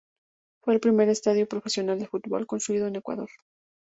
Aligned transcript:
Fue 0.63 0.73
el 0.73 0.79
primer 0.79 1.09
estadio 1.09 1.47
profesional 1.47 1.99
de 1.99 2.07
fútbol 2.07 2.47
construido 2.47 2.87
en 2.87 2.95
Ecuador. 2.95 3.29